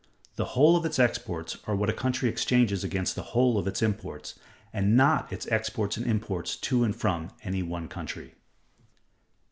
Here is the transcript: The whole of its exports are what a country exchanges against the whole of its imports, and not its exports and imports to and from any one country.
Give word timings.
The 0.35 0.57
whole 0.57 0.75
of 0.75 0.83
its 0.83 0.97
exports 0.97 1.57
are 1.67 1.75
what 1.75 1.87
a 1.91 1.93
country 1.93 2.27
exchanges 2.27 2.83
against 2.83 3.15
the 3.15 3.21
whole 3.37 3.59
of 3.59 3.67
its 3.67 3.83
imports, 3.83 4.33
and 4.73 4.97
not 4.97 5.31
its 5.31 5.45
exports 5.49 5.95
and 5.95 6.07
imports 6.07 6.55
to 6.55 6.83
and 6.83 6.95
from 6.95 7.29
any 7.43 7.61
one 7.61 7.87
country. 7.87 8.33